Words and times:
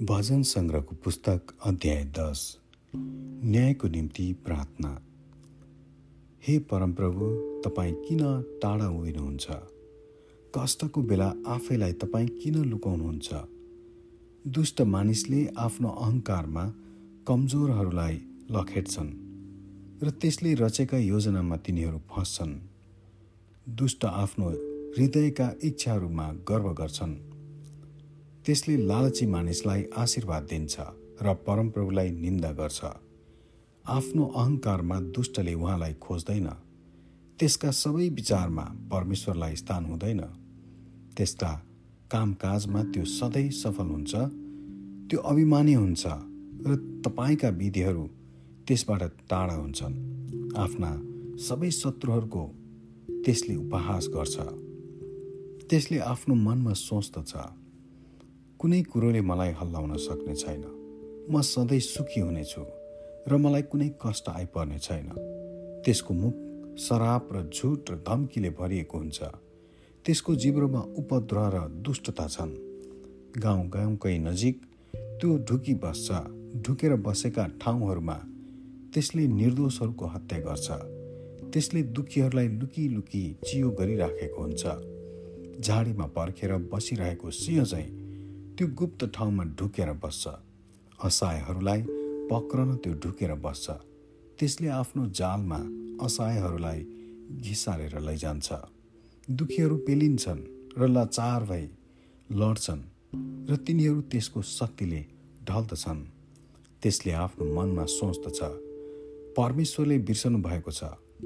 भजन 0.00 0.42
सङ्ग्रहको 0.42 0.96
पुस्तक 1.04 1.40
अध्याय 1.64 2.04
दस। 2.04 2.58
न्यायको 2.96 3.88
निम्ति 3.88 4.32
प्रार्थना। 4.32 5.02
हे 6.46 6.58
परमप्रभु 6.58 7.26
तपाईँ 7.64 7.94
किन 7.94 8.42
टाढा 8.62 8.88
उभिनुहुन्छ 8.88 9.46
कष्टको 10.54 11.02
बेला 11.02 11.34
आफैलाई 11.46 11.92
तपाईँ 11.92 12.28
किन 12.28 12.54
लुकाउनुहुन्छ? 12.54 13.28
दुष्ट 14.46 14.80
मानिसले 14.80 15.48
आफ्नो 15.58 15.88
अहङ्कारमा 15.88 16.64
कमजोरहरूलाई 17.28 18.20
लखेट्छन् 18.50 19.12
र 20.02 20.10
त्यसले 20.10 20.54
रचेका 20.54 20.98
योजनामा 20.98 21.56
तिनीहरू 21.56 21.98
फस्छन्। 21.98 22.54
दुष्ट 23.68 24.04
आफ्नो 24.04 24.50
हृदयका 24.98 25.52
इच्छाहरूमा 25.62 26.32
गर्व 26.32 26.72
गर्छन्। 26.72 27.31
त्यसले 28.46 28.88
लालची 28.88 29.26
मानिसलाई 29.26 29.84
आशीर्वाद 29.96 30.42
दिन्छ 30.42 30.80
र 31.22 31.34
परमप्रभुलाई 31.46 32.10
निन्दा 32.10 32.52
गर्छ। 32.52 32.80
आफ्नो 33.86 34.24
अहङ्कारमा 34.26 35.00
दुष्टले 35.00 35.54
उहाँलाई 35.54 35.94
खोज्दैन। 35.94 36.48
त्यसका 37.38 37.70
सबै 37.70 38.08
विचारमा 38.08 38.62
परमेश्वरलाई 38.62 39.56
स्थान 39.56 39.84
हुँदैन। 39.84 40.20
त्यस्ता 41.16 41.50
कामकाजमा 42.10 42.82
त्यो 42.82 43.04
सधैँ 43.04 43.50
सफल 43.50 43.86
हुन्छ 43.86 44.14
त्यो 45.08 45.18
अभिमानी 45.20 45.74
हुन्छ 45.74 46.06
र 46.66 47.02
तपाईँका 47.06 47.48
विधिहरू 47.48 48.04
त्यसबाट 48.68 49.02
टाढा 49.30 49.54
हुन्छन्। 49.54 49.94
आफ्ना 50.56 50.90
सबै 51.38 51.70
शत्रुहरूको 51.70 52.44
त्यसले 53.24 53.54
उपहास 53.56 54.08
गर्छ। 54.08 54.36
त्यसले 55.70 55.98
आफ्नो 55.98 56.34
मनमा 56.34 56.72
सोच्दछ 56.72 57.61
कुनै 58.62 58.82
कुरोले 58.82 59.20
मलाई 59.20 59.50
हल्लाउन 59.50 59.96
सक्ने 59.96 60.34
छैन। 60.34 60.62
म 61.30 61.40
सधैँ 61.42 61.80
सुखी 61.80 62.20
हुनेछु 62.20 62.62
र 63.28 63.36
मलाई 63.36 63.62
कुनै 63.62 63.88
कष्ट 63.98 64.28
आइपर्ने 64.28 64.78
छैन। 64.78 65.08
त्यसको 65.84 66.14
मुख 66.14 66.34
सराप 66.78 67.28
र 67.32 67.42
झुट 67.50 67.90
र 67.90 67.94
धम्कीले 67.94 68.50
भरिएको 68.50 68.98
हुन्छ। 68.98 69.22
त्यसको 70.04 70.34
जिब्रोमा 70.34 70.80
उपद्रव 70.80 71.48
र 71.54 71.68
दुष्टता 71.82 72.26
छन्। 72.26 72.52
गाउँ 73.42 73.66
गाउँकै 73.68 74.18
नजिक 74.18 74.56
त्यो 74.94 75.38
ढुकी 75.38 75.74
बस्छ 75.74 76.08
ढुकेर 76.62 76.94
बसेका 76.96 77.46
ठाउँहरूमा 77.60 78.14
त्यसले 78.94 79.26
निर्दोषहरूको 79.26 80.06
हत्या 80.06 80.38
गर्छ। 80.38 80.68
त्यसले 81.50 81.82
दुखीहरूलाई 81.82 82.48
लुकी 82.48 82.88
लुकी 82.88 83.24
चियो 83.44 83.70
गरिराखेको 83.70 84.42
हुन्छ। 84.42 84.62
झाडीमा 85.60 86.06
पर्खेर 86.06 86.56
बसिरहेको 86.72 87.30
सिंह 87.30 87.64
चाहिँ 87.64 88.01
त्यो 88.62 88.70
गुप्त 88.78 89.04
ठाउँमा 89.14 89.44
ढुकेर 89.58 89.90
बस्छ। 89.92 90.28
असहायहरूलाई 91.04 91.80
पक्रन 92.30 92.76
त्यो 92.76 92.92
ढुकेर 92.94 93.34
बस्छ। 93.34 93.70
त्यसले 94.38 94.68
आफ्नो 94.70 95.06
जालमा 95.18 95.58
असहायहरूलाई 96.06 96.80
घिसारेर 97.42 97.98
लैजान्छ। 97.98 98.48
दुखीहरू 99.30 99.76
पेलिन्छन् 99.76 100.42
र 100.78 100.86
लाचार 100.86 101.42
भई 101.42 101.64
लड्छन् 102.30 102.82
र 103.50 103.56
तिनीहरू 103.66 104.00
त्यसको 104.00 104.42
शक्तिले 104.42 105.02
ढल्दछन्। 105.42 106.00
त्यसले 106.82 107.12
आफ्नो 107.24 107.44
मनमा 107.54 107.84
सोच्दछ 107.98 108.40
परमेश्वरले 109.34 109.98
बिर्सनु 109.98 110.38
भएको 110.38 110.70
छ। 110.70 110.82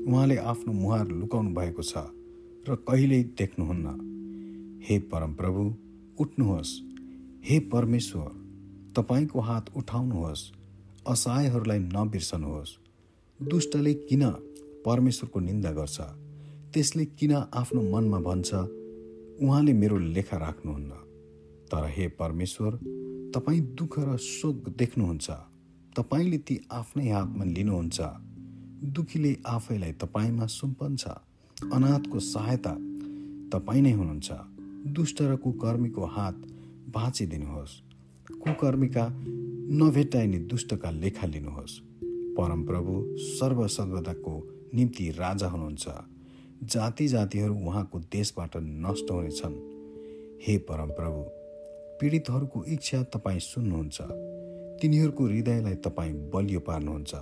उहाँले 0.09 0.37
आफ्नो 0.41 0.73
मुहार 0.73 1.07
लुकाउनु 1.21 1.51
भएको 1.53 1.83
छ। 1.83 1.95
र 2.65 2.81
कहिल्यै 2.89 3.23
देख्नुहुन्न। 3.37 3.87
हे 4.89 4.99
परमप्रभु 5.13 5.63
उठ्नुहोस्। 6.21 6.96
हे 7.49 7.59
परमेश्वर 7.59 8.25
तपाईँको 8.97 9.41
हात 9.41 9.67
उठाउनुहोस् 9.77 10.53
असहायहरूलाई 11.09 11.79
नबिर्सनुहोस्। 11.79 12.69
दुष्टले 13.43 13.95
किन 13.95 14.31
परमेश्वरको 14.87 15.41
निन्दा 15.41 15.71
गर्छ? 15.73 16.01
त्यसले 16.75 17.05
किन 17.05 17.33
आफ्नो 17.35 17.83
मनमा 17.83 18.19
भन्छ 18.19 18.55
उहाँले 19.43 19.73
मेरो 19.73 19.99
लेखा 19.99 20.37
राख्नुहुन्न? 20.37 20.91
तर 21.73 21.87
हे 21.87 22.09
परमेश्वर 22.09 22.71
तपाईँ 23.35 23.61
दुःख 23.61 23.99
र 23.99 24.17
शोक 24.17 24.69
देख्नुहुन्छ। 24.69 25.31
तपाईँले 25.97 26.39
ती 26.39 26.61
आफ्नै 26.73 27.11
हातमा 27.11 27.45
लिनुहुन्छ। 27.45 28.01
दुखीले 28.85 29.37
आफैलाई 29.47 29.93
तपाईँमा 29.93 30.47
सुम्पन्छ। 30.47 31.09
अनाथको 31.73 32.19
सहायता 32.19 32.75
तपाईँ 33.53 33.83
नै 33.83 33.93
हुनुहुन्छ। 33.93 34.31
दुष्ट 34.87 35.23
र 35.23 35.37
कुकर्मीको 35.37 36.05
हात 36.05 36.43
बाँचिदिनुहोस्। 36.89 37.81
कुकर्मीका 38.33 39.09
नभेटाइने 39.71 40.39
दुष्टका 40.39 40.91
लेखा 40.91 41.27
लिनुहोस्। 41.27 41.81
परमप्रभु 42.39 43.17
सर्वसर्वदाको 43.19 44.57
निम्ति 44.75 45.11
राजा 45.11 45.49
हुनुहुन्छ। 45.49 45.89
जाति 46.65 47.09
जातिहरू 47.09 47.55
उहाँको 47.55 47.99
देशबाट 47.99 48.51
नष्ट 48.57 49.11
हुनेछन्। 49.11 49.55
हे 50.43 50.59
परमप्रभु 50.59 51.23
पीडितहरूको 52.01 52.65
इच्छा 52.65 53.03
तपाईँ 53.03 53.39
सुन्नुहुन्छ। 53.39 53.99
तिनीहरूको 54.83 55.27
हृदयलाई 55.27 55.75
तपाईँ 55.75 56.13
बलियो 56.13 56.61
पार्नुहुन्छ। 56.61 57.15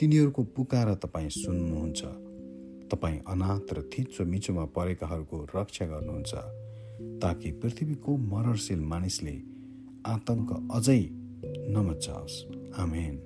तिनीहरूको 0.00 0.44
पुकार 0.44 0.94
तपाईँ 0.94 1.28
सुन्नुहुन्छ। 1.28 2.02
तपाईँ 2.88 3.20
अनाथ 3.28 3.74
र 3.74 3.82
थिचो 3.82 4.24
मिचोमा 4.24 4.64
परेकाहरूको 4.64 5.46
रक्षा 5.56 5.86
गर्नुहुन्छ। 5.86 6.34
ताकि 7.00 7.52
पृथ्वीको 7.52 8.16
मरणशील 8.16 8.80
मानिसले 8.80 9.42
आतंक 10.06 10.72
अझै 10.72 11.00
नमचाओस् 11.68 12.44
आमेन। 12.78 13.18